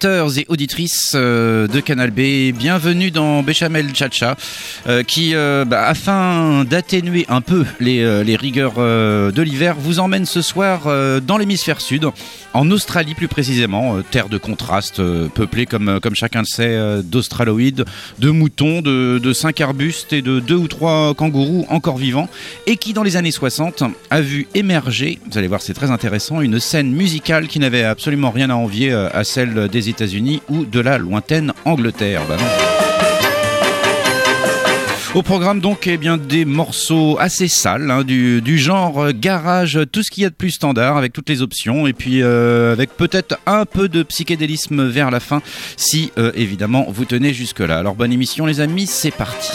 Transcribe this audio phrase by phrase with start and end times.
[0.00, 4.34] Auditeurs et auditrices euh, de Canal B, bienvenue dans Béchamel Chacha,
[4.86, 8.00] euh, qui, euh, bah, afin d'atténuer un peu les,
[8.36, 10.84] rigueurs de l'hiver, vous emmène ce soir
[11.20, 12.06] dans l'hémisphère sud,
[12.54, 15.02] en Australie plus précisément, terre de contraste,
[15.34, 17.84] peuplée comme, comme chacun le sait d'australoïdes,
[18.18, 22.28] de moutons, de, de cinq arbustes et de deux ou trois kangourous encore vivants,
[22.66, 26.40] et qui dans les années 60 a vu émerger, vous allez voir c'est très intéressant,
[26.40, 30.80] une scène musicale qui n'avait absolument rien à envier à celle des États-Unis ou de
[30.80, 32.22] la lointaine Angleterre.
[32.28, 32.36] Bah
[35.14, 40.10] Au programme donc eh bien des morceaux assez sales hein, du, genre garage, tout ce
[40.10, 43.38] qu'il y a de plus standard avec toutes les options et puis euh, avec peut-être
[43.44, 45.42] un peu de psychédélisme vers la fin
[45.76, 47.78] si euh, évidemment vous tenez jusque là.
[47.78, 49.50] Alors bonne émission les amis, c'est parti.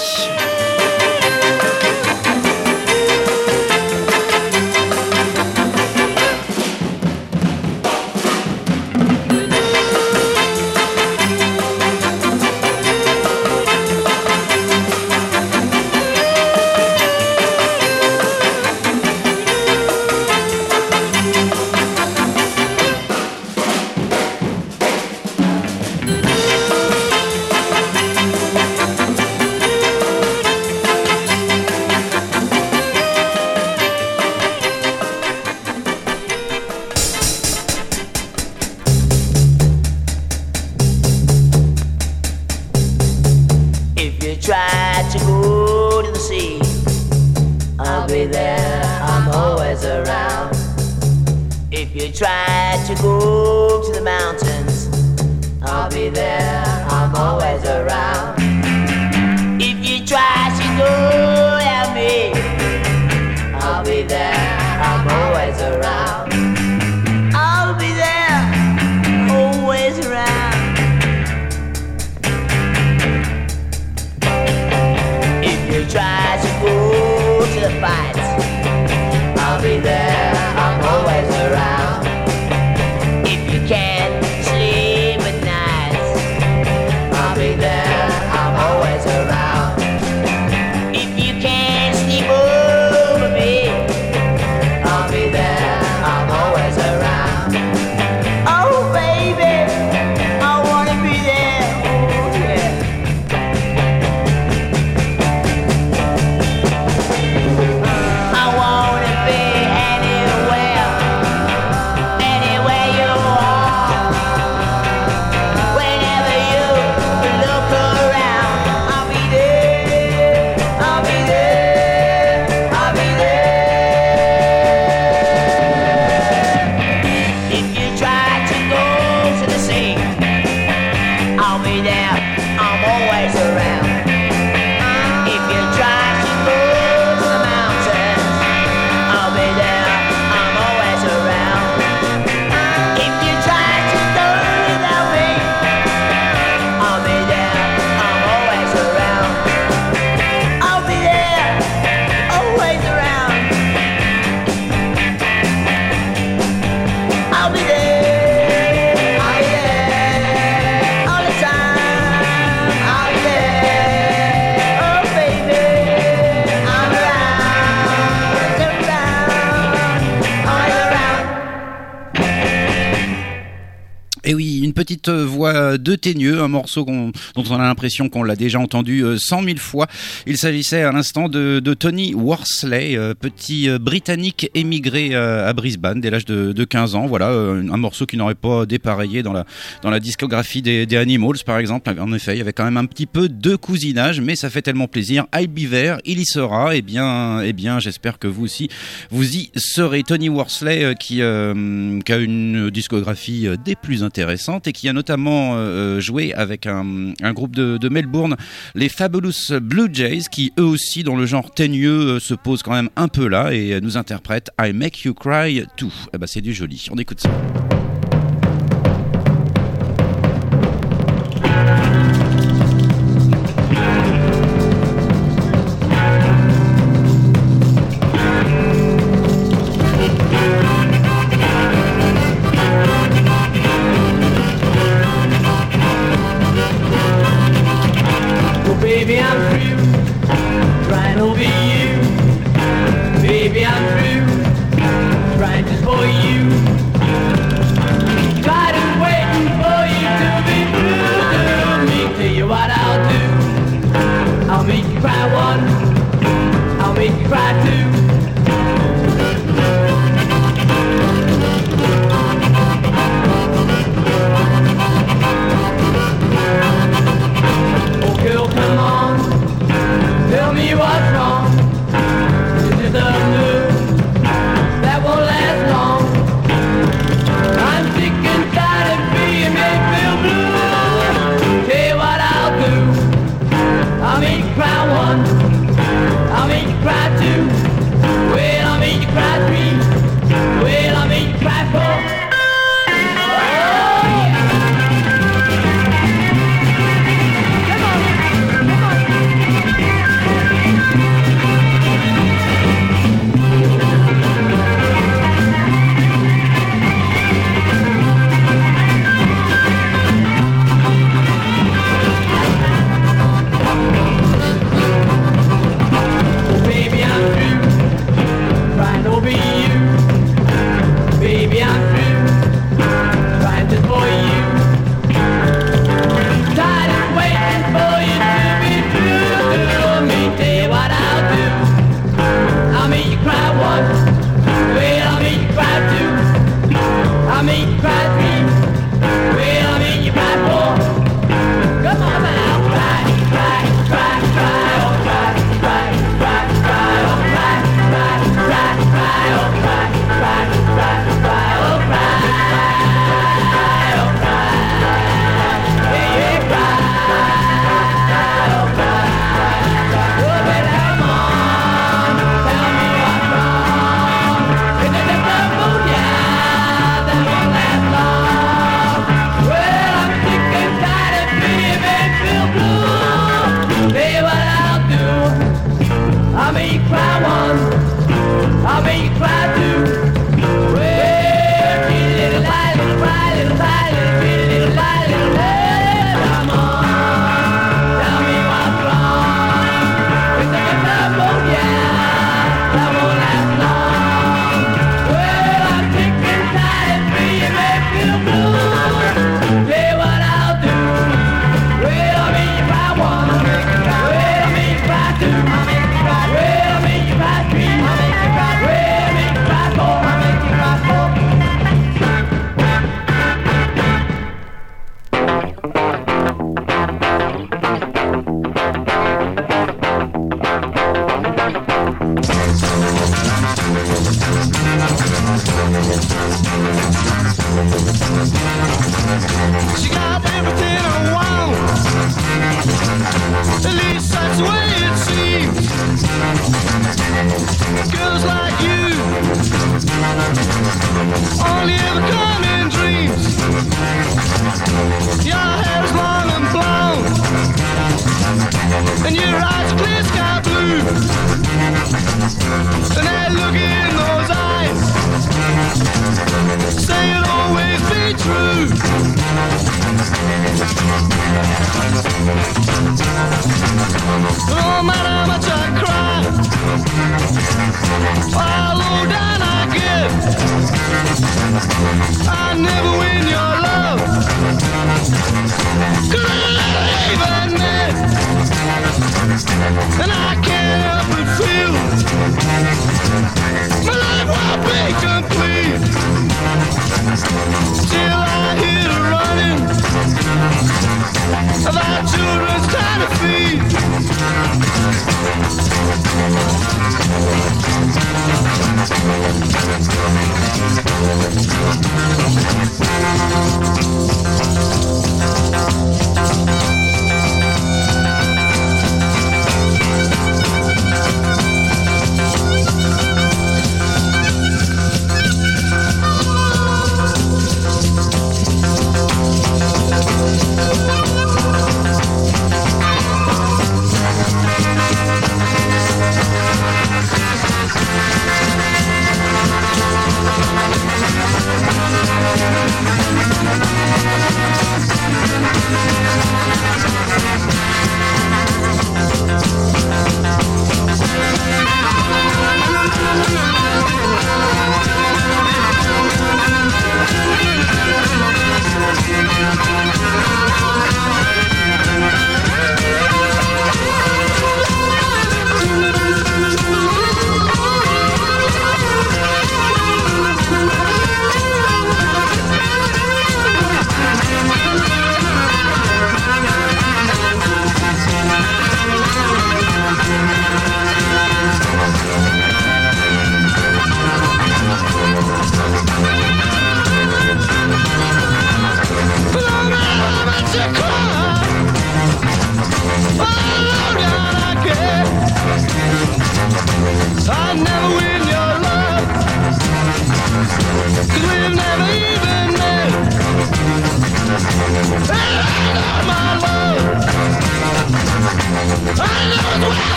[175.85, 179.59] De Teigneux, un morceau dont on a l'impression qu'on l'a déjà entendu euh, cent mille
[179.59, 179.87] fois.
[180.25, 186.25] Il s'agissait à l'instant de, Tony Worsley, euh, petit britannique émigré à Brisbane dès l'âge
[186.25, 187.05] de, 15 ans.
[187.05, 189.45] Voilà, un morceau qui n'aurait pas dépareillé dans la,
[189.83, 191.93] dans la discographie des, Animals, par exemple.
[191.99, 194.61] En effet, il y avait quand même un petit peu de cousinage, mais ça fait
[194.61, 195.25] tellement plaisir.
[195.35, 196.73] I'll be there, il y sera.
[196.73, 198.69] Et eh bien, eh bien j'espère que vous aussi,
[199.11, 200.03] vous y serez.
[200.03, 206.00] Tony Worsley, qui, a une discographie des plus intéressantes intéressante et qui a notamment euh,
[206.00, 208.36] joué avec un, groupe de, Melbourne,
[208.74, 212.74] les Fabulous Blue Jays, qui eux aussi dans le genre teigneux euh, se posent quand
[212.74, 215.92] même un peu là et nous interprètent I Make You Cry Too.
[216.13, 216.88] Eh ben, c'est du joli.
[216.92, 217.30] On écoute ça.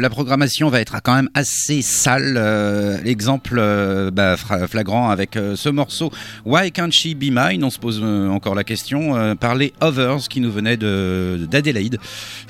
[0.00, 2.34] La programmation va être quand même assez sale.
[2.36, 6.10] Euh, exemple euh, bah, flagrant avec ce morceau
[6.44, 7.64] Why Can't She Be Mine?
[7.64, 11.98] On se pose encore la question par les Others qui nous venaient d'Adelaide,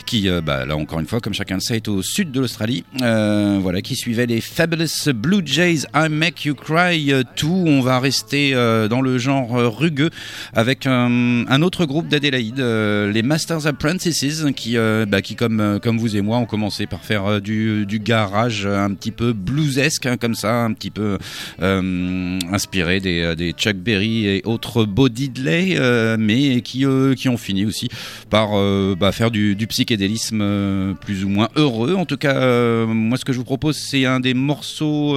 [0.07, 2.85] qui, bah, là encore une fois, comme chacun le sait, est au sud de l'Australie.
[2.99, 7.64] voilà, qui suivait les Fabulous Blue Jays I Make You Cry Too.
[7.66, 8.52] On va rester
[8.88, 10.11] dans le genre rugueux
[10.54, 14.76] avec un, autre groupe d'Adelaide, les Masters Apprentices, qui,
[15.09, 18.94] bah, qui comme, comme vous et moi, ont commencé par faire euh, du, garage un
[18.94, 21.18] petit peu bluesesque, hein, comme ça, un petit peu
[21.61, 25.78] euh, inspiré des, euh, des, Chuck Berry et autres Bodidley,
[26.18, 26.85] mais qui,
[27.16, 27.88] qui ont fini aussi
[28.30, 28.50] par
[28.97, 31.94] bah, faire du, psychédélisme plus ou moins heureux.
[31.94, 35.14] En tout cas, moi, ce que je vous propose, c'est un des morceaux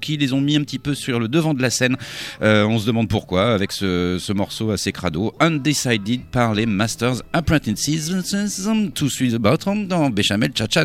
[0.00, 1.96] qui les ont mis un petit peu sur le devant de la scène.
[2.40, 8.12] on se demande pourquoi, avec ce, ce morceau assez crado, Undecided par les Masters Apprentices,
[8.94, 10.84] To Sweet the Bottom dans Béchamel cha-cha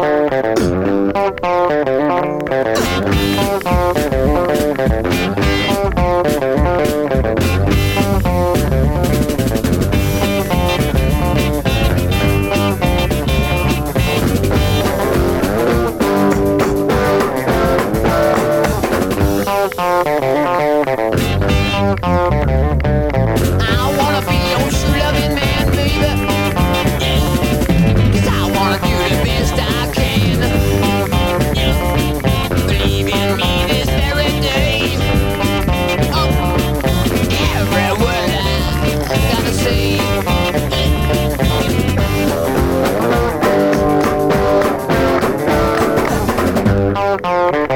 [47.19, 47.70] Música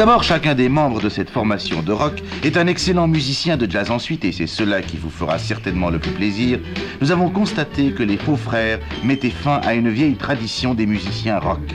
[0.00, 3.90] d'abord, chacun des membres de cette formation de rock est un excellent musicien de jazz.
[3.90, 6.58] Ensuite, et c'est cela qui vous fera certainement le plus plaisir,
[7.02, 11.38] nous avons constaté que les faux frères mettaient fin à une vieille tradition des musiciens
[11.38, 11.74] rock,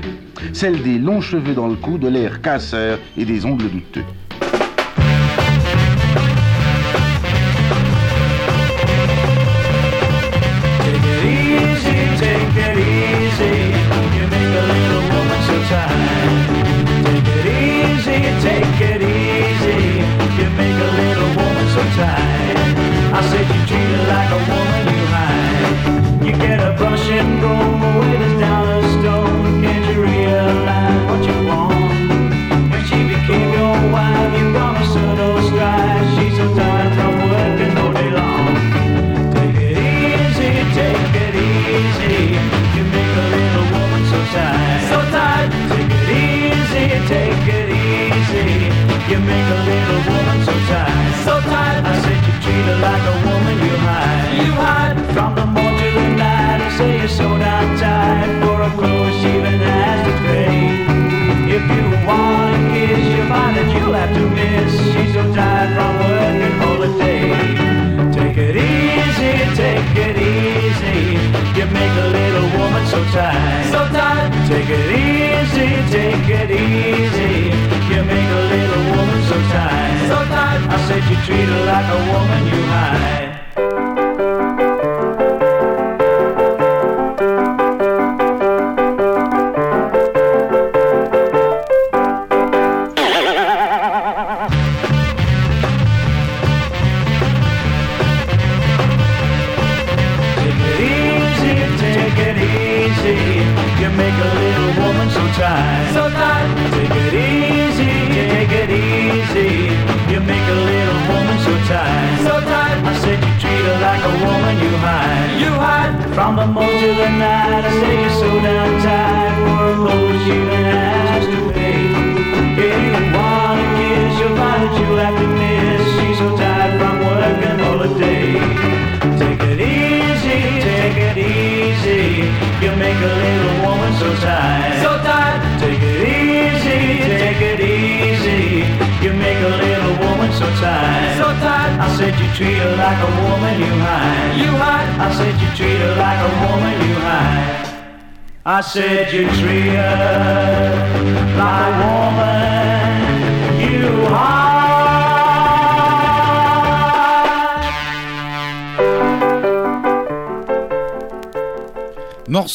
[0.53, 4.05] celle des longs cheveux dans le cou, de l'air casseur et des ongles douteux.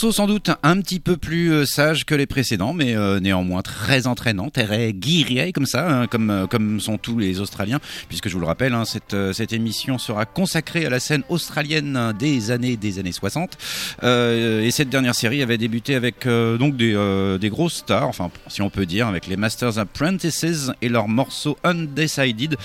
[0.02, 3.60] Morceau sans doute un petit peu plus euh, sage que les précédents, mais euh, néanmoins
[3.60, 8.30] très entraînant, très guirrier comme ça, hein, comme, euh, comme sont tous les Australiens, puisque
[8.30, 12.50] je vous le rappelle, hein, cette, cette émission sera consacrée à la scène australienne des
[12.50, 13.58] années des années 60.
[14.02, 16.96] et cette dernière série avait débuté avec donc des,
[17.38, 21.58] des grosses stars, enfin si on peut dire, avec les Masters Apprentices et leur morceau
[21.62, 22.56] Undecided,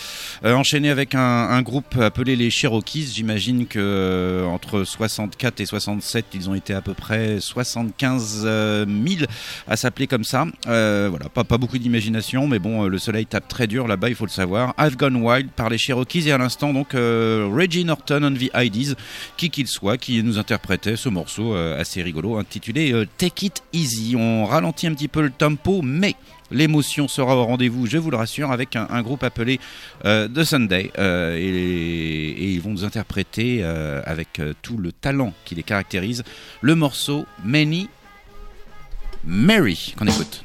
[0.44, 3.12] enchaîné avec un, un, groupe appelé les Cherokees.
[3.14, 8.86] J'imagine que entre 64 et 67, ils ont été à peu près 75 000 euh,
[9.68, 10.46] à s'appeler comme ça.
[10.68, 14.16] Euh, voilà, pas, beaucoup d'imagination, mais bon, euh, le soleil tape très dur là-bas, il
[14.16, 14.74] faut le savoir.
[14.80, 18.96] I've Gone Wild par les Cherokees et à l'instant donc Reggie Norton on the IDs,
[19.38, 24.16] qui qu'il soit, qui nous interprétait ce morceau assez rigolo intitulé Take It Easy.
[24.18, 26.16] On ralentit un petit peu le tempo, mais
[26.52, 29.60] L'émotion sera au rendez-vous, je vous le rassure, avec un, groupe appelé
[30.04, 30.92] The Sunday.
[30.98, 36.24] et, ils vont nous interpréter avec tout le talent qui les caractérise
[36.62, 37.90] le morceau Many
[39.26, 40.45] Mary qu'on écoute.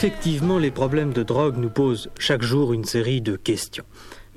[0.00, 3.82] Effectivement, les problèmes de drogue nous posent chaque jour une série de questions.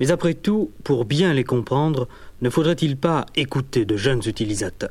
[0.00, 2.08] Mais après tout, pour bien les comprendre,
[2.40, 4.90] ne faudrait-il pas écouter de jeunes utilisateurs?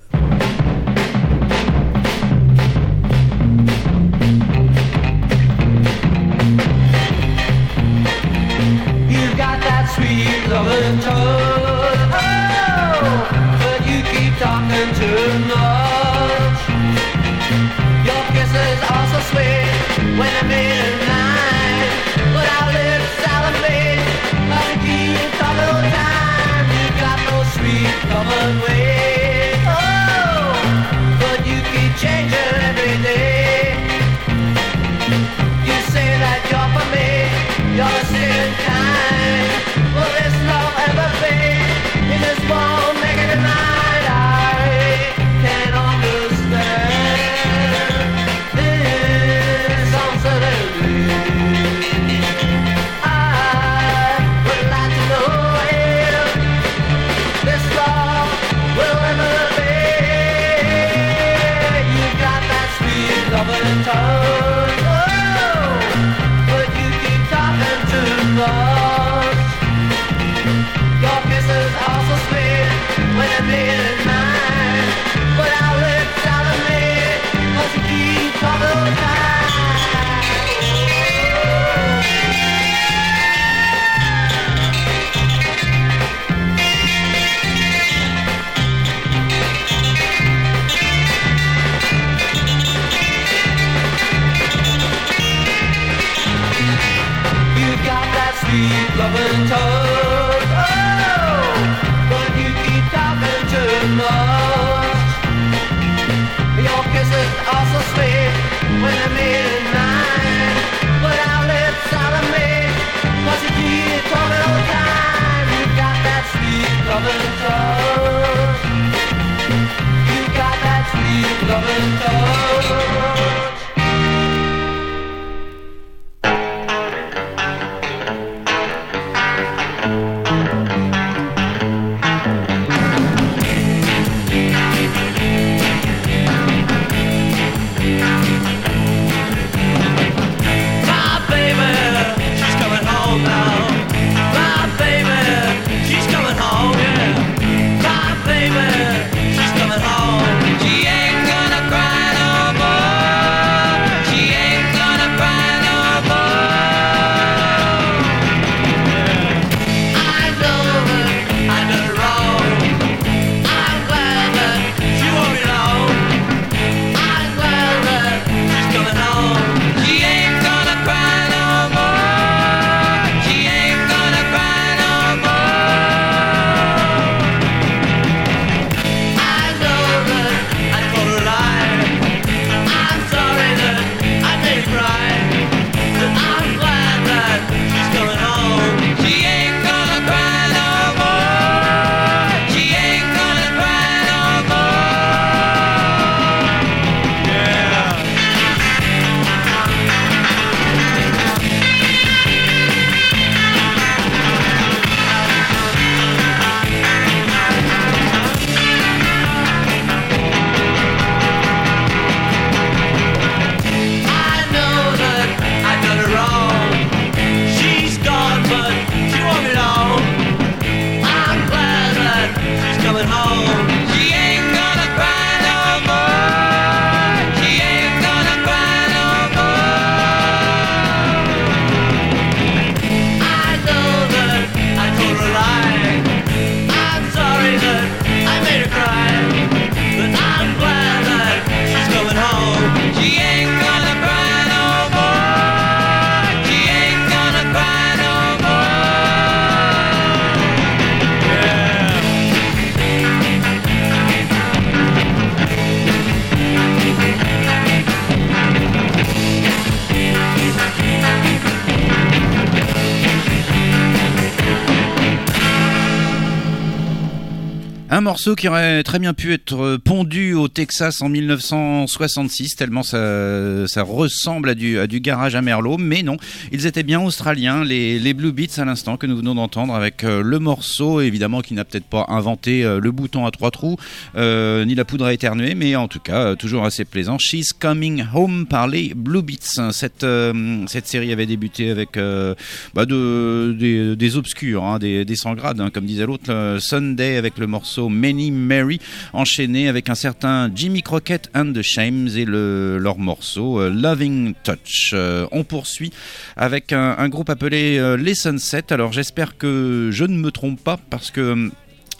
[268.21, 274.49] Morceau qui aurait très bien pu être pondu au Texas en 1966, tellement ça, ressemble
[274.49, 276.17] à du, garage à Merlot, mais non,
[276.51, 280.21] ils étaient bien australiens, les, Blue Beats à l'instant que nous venons d'entendre avec euh,
[280.21, 283.77] le morceau, évidemment qui n'a peut-être pas inventé euh, le bouton à trois trous,
[284.15, 287.17] euh, ni la poudre à éternuer, mais en tout cas euh, toujours assez plaisant.
[287.17, 289.71] She's Coming Home par les Blue Beats.
[289.71, 292.35] Cette, euh, série avait débuté avec euh,
[292.75, 297.17] bah, de, des, des obscurs, hein, des, sans grades, hein, comme disait l'autre, euh, Sunday
[297.17, 298.79] avec le morceau Many Mary,
[299.13, 304.33] enchaîné avec un certain Jimmy Crockett and the Shames et le, leur morceau euh, Loving
[304.43, 304.91] Touch.
[304.93, 305.93] Euh, on poursuit
[306.35, 308.73] avec un, un groupe appelé euh, Les Sunset.
[308.73, 311.49] Alors j'espère que je ne me trompe pas parce que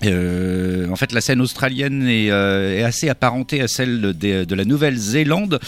[0.09, 4.55] euh, en fait, la scène australienne est, euh, est assez apparentée à celle de, de
[4.55, 5.59] la Nouvelle-Zélande.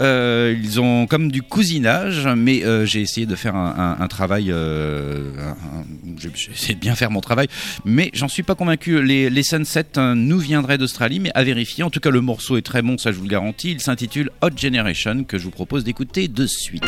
[0.00, 4.08] Euh, ils ont comme du cousinage, mais euh, j'ai essayé de faire un, un, un
[4.08, 4.50] travail.
[4.50, 5.30] euh,
[6.18, 7.48] j'ai essayé de bien faire mon travail,
[7.84, 9.02] mais j'en suis pas convaincu.
[9.02, 11.84] Les, les Sunset euh, nous viendraient d'Australie, mais à vérifier.
[11.84, 13.72] En tout cas, le morceau est très bon, ça je vous le garantis.
[13.72, 16.84] Il s'intitule Hot Generation, que je vous propose d'écouter de suite.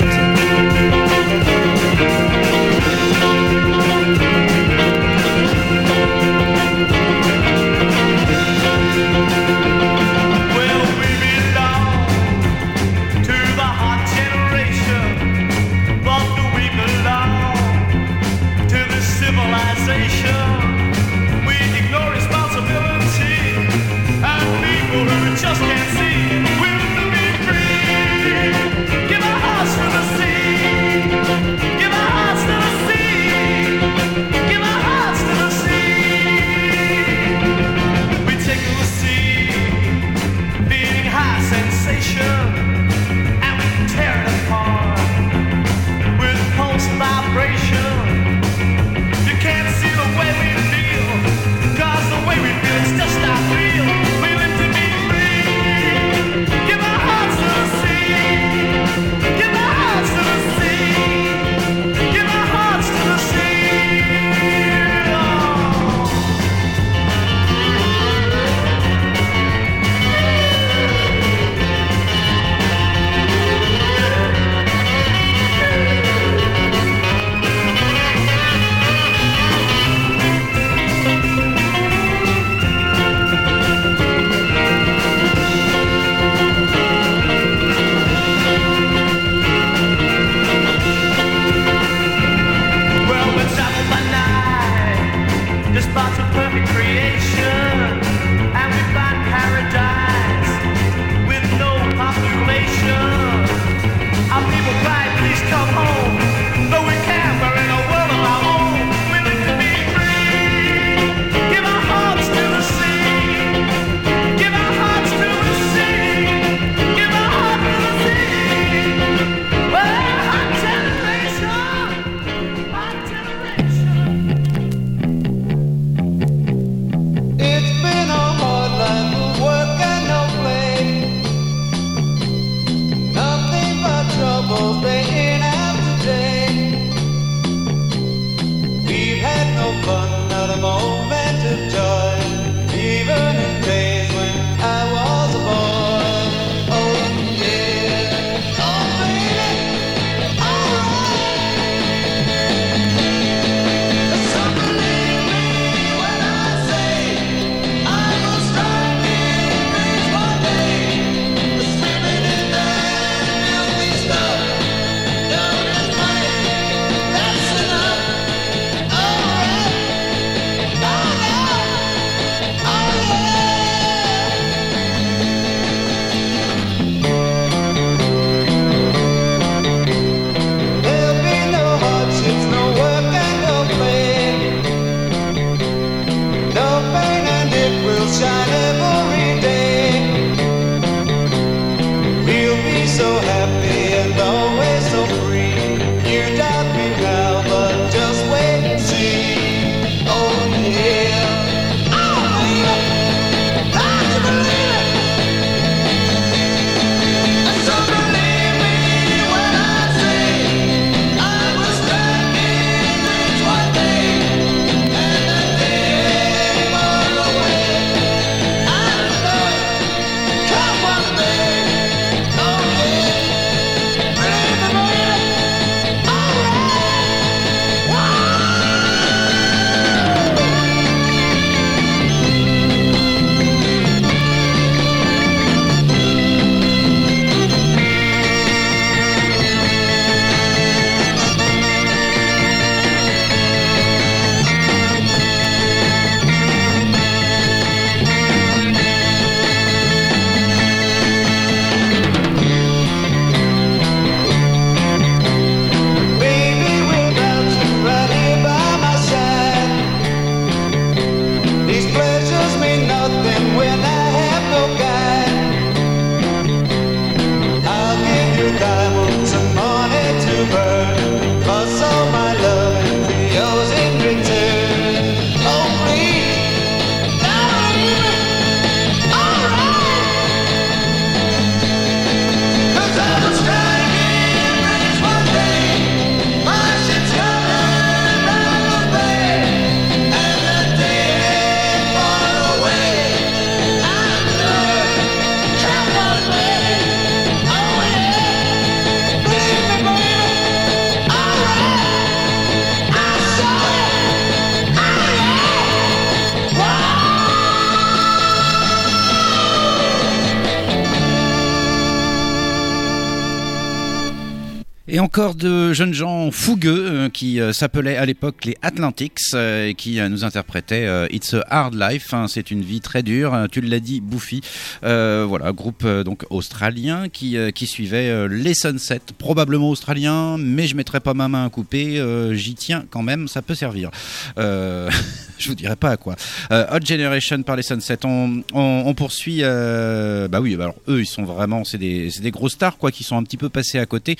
[314.94, 319.66] Et encore de jeunes gens fougueux euh, qui euh, s'appelaient à l'époque les Atlantics euh,
[319.66, 322.14] et qui nous interprétaient It's a Hard Life.
[322.14, 323.48] hein, c'est une vie très dure.
[323.50, 324.40] Tu l'as dit, Bouffi.
[324.82, 331.12] Voilà, groupe donc australien qui qui suivait les Sunsets, probablement australien, mais je mettrai pas
[331.12, 332.00] ma main à couper.
[332.32, 333.90] J'y tiens quand même, ça peut servir.
[334.38, 334.88] Euh,
[335.38, 336.14] je vous dirai pas à quoi.
[336.52, 338.06] Hot Generation par les Sunsets.
[338.06, 339.42] On, poursuit.
[339.42, 343.02] bah oui, bah alors eux, ils sont vraiment, c'est des, des gros stars quoi, qui
[343.02, 344.16] sont un petit peu passés à côté.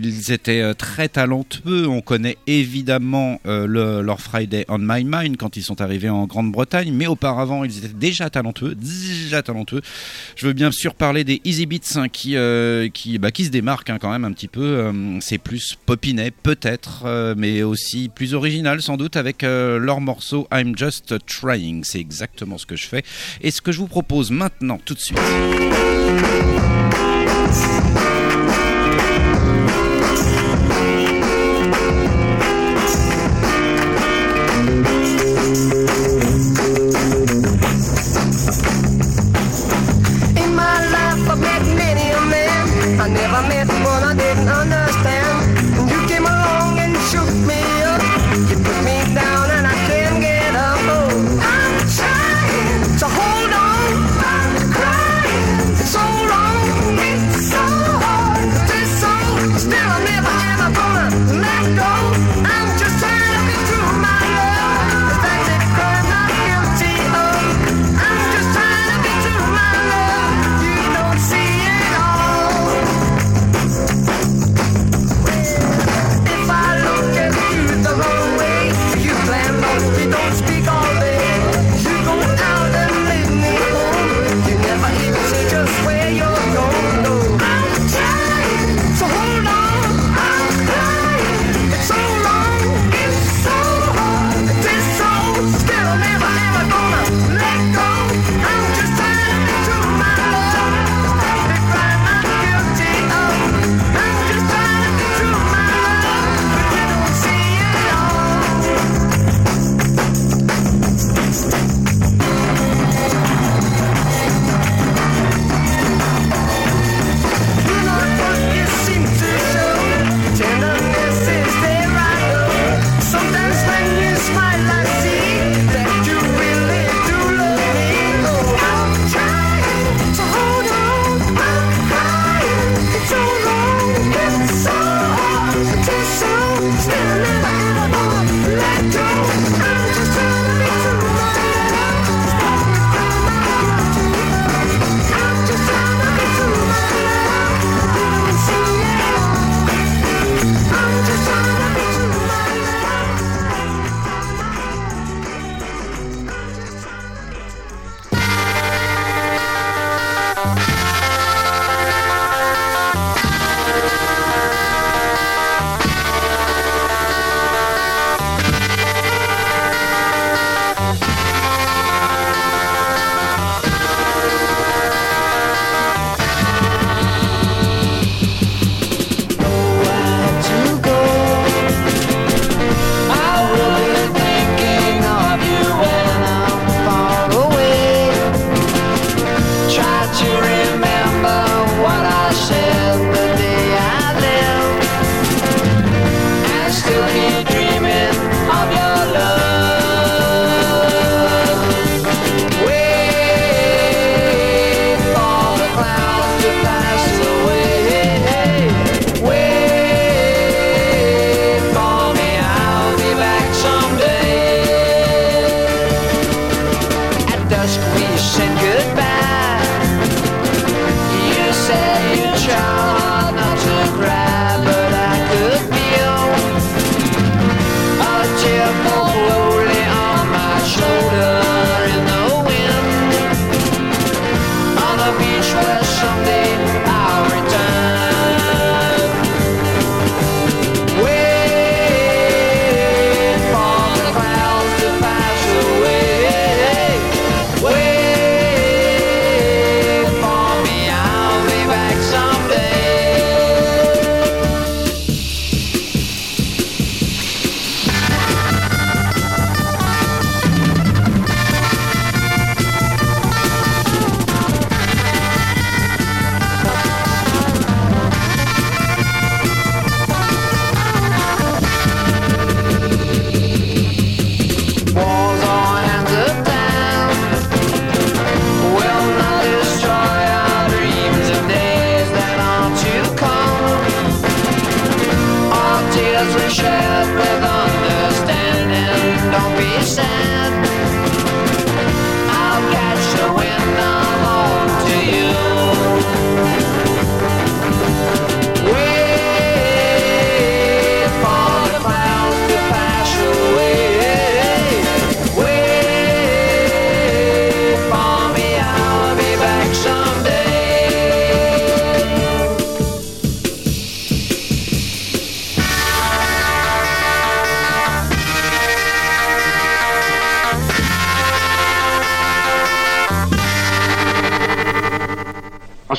[0.00, 1.86] Ils étaient euh, très talentueux.
[1.88, 6.26] On connaît évidemment euh, le- leur Friday on My Mind quand ils sont arrivés en
[6.26, 9.80] Grande-Bretagne, mais auparavant, ils étaient déjà talentueux, déjà talentueux.
[10.36, 12.88] Je veux bien sûr parler des Easy Beats hein, qui, euh,
[13.20, 14.60] bah, qui se démarquent hein, quand même un petit peu.
[14.62, 20.00] Euh, c'est plus popinet peut-être, euh, mais aussi plus original sans doute avec euh, leur
[20.00, 21.84] morceau I'm Just Trying.
[21.84, 23.02] C'est exactement ce que je fais
[23.42, 25.18] et ce que je vous propose maintenant tout de suite.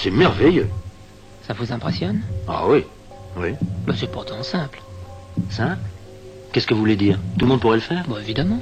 [0.09, 0.67] C'est merveilleux.
[1.45, 2.83] Ça vous impressionne Ah oui,
[3.37, 3.49] oui.
[3.85, 4.81] bah, C'est pourtant simple.
[5.49, 5.77] Simple
[6.51, 7.19] Qu'est-ce que vous voulez dire?
[7.37, 8.03] Tout le monde pourrait le faire?
[8.09, 8.59] Bah, évidemment.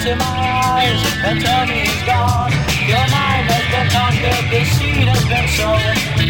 [0.00, 2.52] Into my eyes and tell me he's gone.
[2.88, 5.78] Your mind has been conquered, the seed has been sown.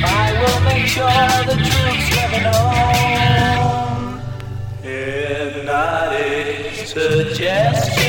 [0.03, 1.07] I will make sure
[1.47, 4.21] the truth's never known.
[4.83, 8.00] Hypnotic suggestion.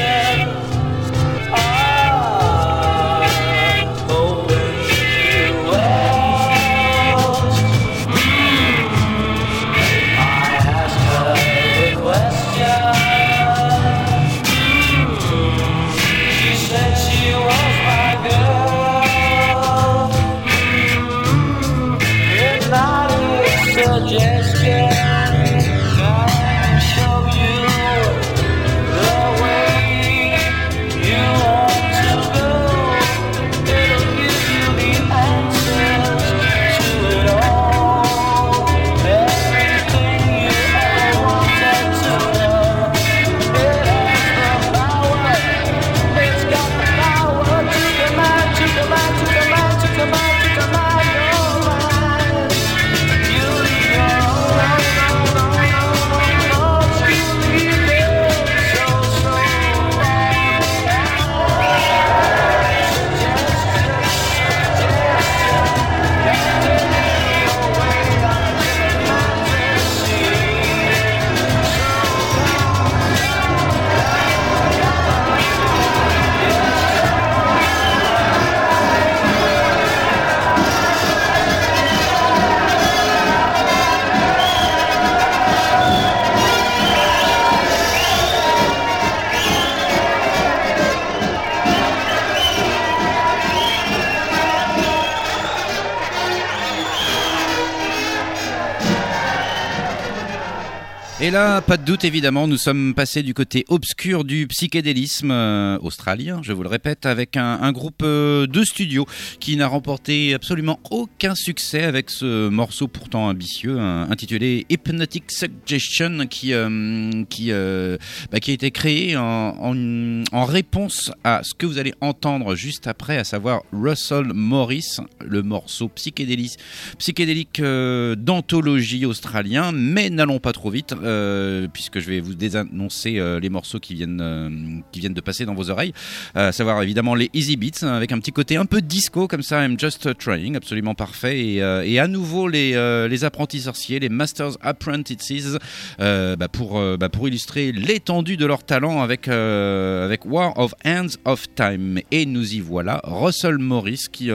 [101.23, 105.77] Et là, pas de doute évidemment, nous sommes passés du côté obscur du psychédélisme euh,
[105.83, 109.05] australien, je vous le répète, avec un, groupe euh, de studio
[109.39, 116.53] qui n'a remporté absolument aucun succès avec ce morceau pourtant ambitieux intitulé Hypnotic Suggestion qui,
[116.53, 117.97] euh,
[118.31, 123.17] bah, qui a été créé en, réponse à ce que vous allez entendre juste après,
[123.17, 126.57] à savoir Russell Morris, le morceau psychédélique,
[126.97, 133.39] psychédélique d'anthologie australien, mais n'allons pas trop vite, euh, puisque je vais vous désannoncer euh,
[133.39, 134.49] les morceaux qui viennent, euh,
[134.91, 135.93] qui viennent de passer dans vos oreilles,
[136.35, 139.43] à savoir évidemment les Easy Beats, hein, avec un petit côté un peu disco comme
[139.43, 142.71] ça, I'm Just Trying, absolument parfait, et, à nouveau les,
[143.09, 145.57] les apprentis sorciers, les Masters Apprentices,
[145.99, 151.45] bah, pour, bah, pour illustrer l'étendue de leur talent avec, avec War of Hands of
[151.55, 151.99] Time.
[152.11, 154.29] Et nous y voilà, Russell Morris qui,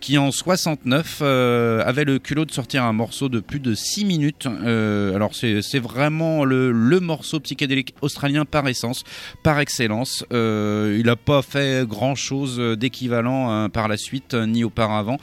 [0.00, 4.04] qui en 69 euh, avait le culot de sortir un morceau de plus de 6
[4.04, 4.46] minutes.
[4.46, 9.04] Alors c'est c'est vraiment le, morceau psychédélique australien par essence,
[9.44, 10.24] par excellence.
[10.32, 15.18] Euh, il n'a pas fait grand chose d'équivalent hein, par la suite ni auparavant.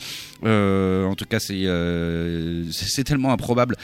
[0.45, 2.63] Euh, en tout cas, c'est euh,
[3.05, 3.75] tellement improbable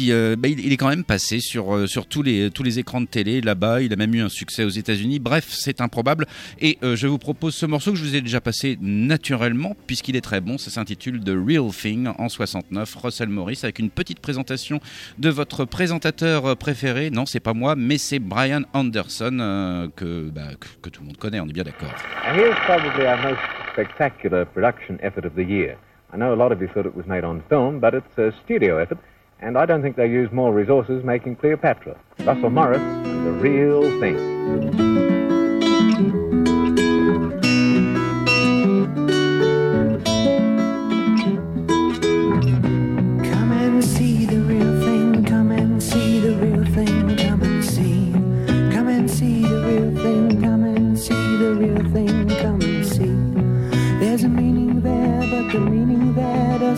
[0.00, 3.06] euh, bah, il, est quand même passé sur sur tous les tous les écrans de
[3.06, 3.82] télé là-bas.
[3.82, 5.18] Il a même eu un succès aux États-Unis.
[5.18, 6.26] Bref, c'est improbable.
[6.60, 10.22] Et je vous propose ce morceau que je vous ai déjà passé naturellement puisqu'il est
[10.22, 10.58] très bon.
[10.58, 12.96] Ça s'intitule The Real Thing en 69.
[12.96, 14.80] Russell Morris avec une petite présentation
[15.18, 17.10] de votre présentateur euh, préféré.
[17.10, 21.08] Non, c'est pas moi, mais c'est Brian Anderson euh, que, bah, que que tout le
[21.08, 21.40] monde connaît.
[21.40, 21.92] On est bien d'accord.
[22.34, 23.40] Here's probably our most
[23.72, 25.76] spectacular production effort of the year.
[26.12, 28.32] I know a lot of you thought it was made on film, but it's a
[28.44, 28.98] studio effort,
[29.40, 31.96] and I don't think they used more resources making Cleopatra.
[32.24, 32.82] Russell Morris
[33.24, 35.21] the real thing.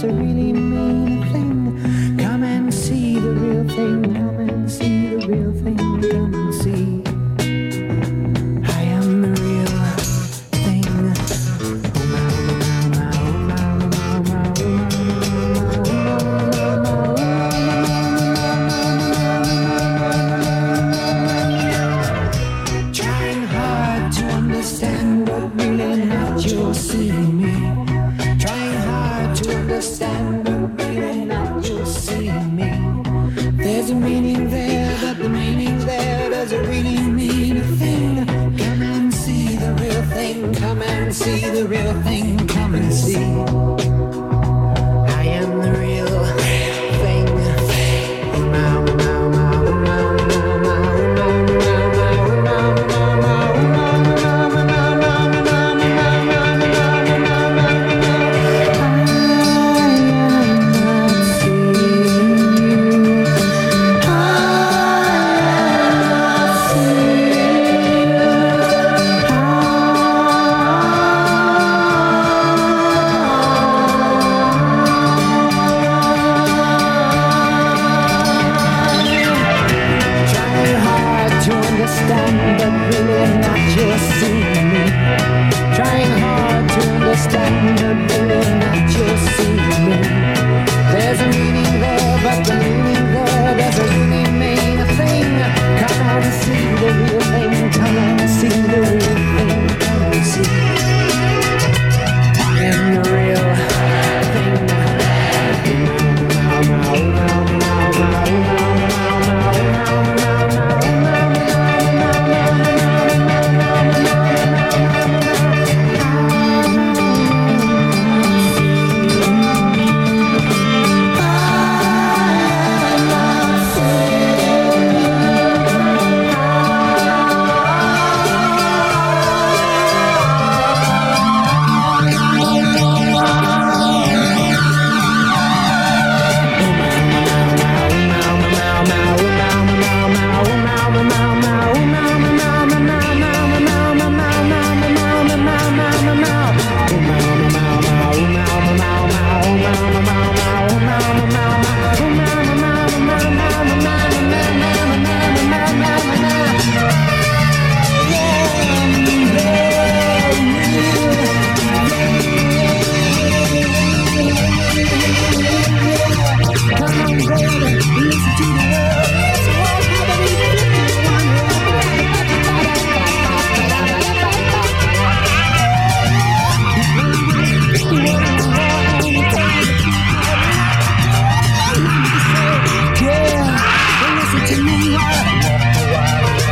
[0.05, 0.64] to really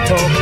[0.06, 0.41] Talk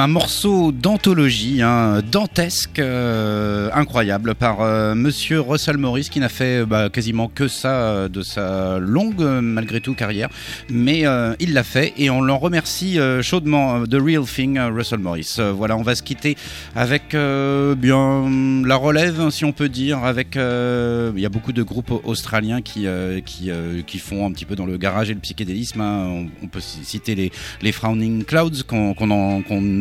[0.00, 6.64] un morceau d'anthologie, hein, dantesque, euh, incroyable, par euh, Monsieur Russell Morris, qui n'a fait
[6.64, 10.28] bah, quasiment que ça euh, de sa longue, euh, malgré tout, carrière.
[10.70, 13.76] Mais euh, il l'a fait et on l'en remercie euh, chaudement.
[13.82, 15.36] euh, The Real Thing, euh, Russell Morris.
[15.38, 16.36] Euh, voilà, on va se quitter
[16.74, 18.24] avec euh, bien
[18.64, 20.04] la relève, hein, si on peut dire.
[20.04, 24.26] Avec, euh, il y a beaucoup de groupes australiens qui euh, qui, euh, qui font
[24.26, 25.80] un petit peu dans le garage et le psychédélisme.
[25.80, 26.26] hein.
[26.42, 28.94] On, peut citer les les Frowning Clouds qu'on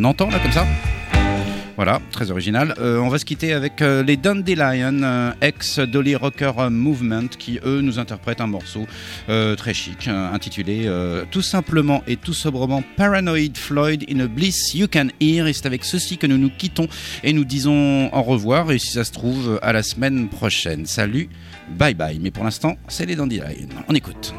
[0.03, 0.65] entend là comme ça.
[1.75, 2.73] Voilà, très original.
[2.79, 7.59] Euh, on va se quitter avec euh, les Dandelion, euh, ex Dolly Rocker Movement, qui
[7.65, 8.87] eux nous interprètent un morceau
[9.27, 14.27] euh, très chic, euh, intitulé euh, tout simplement et tout sobrement Paranoid Floyd in a
[14.27, 15.47] Bliss You Can Hear.
[15.47, 16.87] Et c'est avec ceci que nous nous quittons
[17.23, 18.71] et nous disons au revoir.
[18.71, 20.85] Et si ça se trouve, à la semaine prochaine.
[20.85, 21.27] Salut,
[21.69, 22.19] bye bye.
[22.21, 23.43] Mais pour l'instant, c'est les Dandelion.
[23.89, 24.33] On écoute.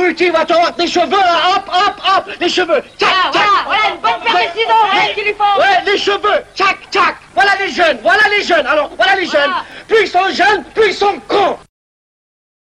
[0.00, 3.42] Abruti, va t'avoir tes cheveux là, hop, hop, hop, les cheveux, tchac, Ah, tchac.
[3.42, 5.60] voilà, voilà une bonne paire de ciseaux, hein, qu'il lui faut.
[5.60, 7.16] Ouais, les cheveux, tchac, tchac.
[7.34, 8.66] Voilà les jeunes, voilà les jeunes.
[8.66, 9.52] Alors, voilà les jeunes.
[9.88, 11.20] Plus ils sont jeunes, plus ils sont.